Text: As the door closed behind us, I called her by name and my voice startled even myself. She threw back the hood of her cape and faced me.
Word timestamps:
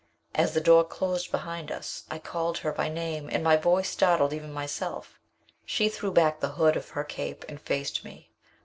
As 0.33 0.55
the 0.55 0.61
door 0.61 0.83
closed 0.83 1.29
behind 1.29 1.71
us, 1.71 2.05
I 2.09 2.17
called 2.17 2.57
her 2.57 2.71
by 2.71 2.89
name 2.89 3.29
and 3.31 3.43
my 3.43 3.55
voice 3.55 3.87
startled 3.89 4.33
even 4.33 4.51
myself. 4.51 5.19
She 5.63 5.89
threw 5.89 6.11
back 6.11 6.39
the 6.39 6.53
hood 6.53 6.75
of 6.75 6.89
her 6.89 7.03
cape 7.03 7.45
and 7.47 7.61
faced 7.61 8.03
me. 8.03 8.31